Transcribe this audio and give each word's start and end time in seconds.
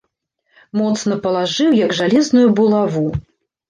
Моцна 0.81 1.19
палажыў, 1.27 1.79
як 1.85 1.97
жалезную 2.01 2.47
булаву. 2.61 3.09